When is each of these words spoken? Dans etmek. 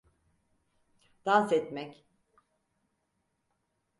Dans 1.25 1.47
etmek. 1.51 2.05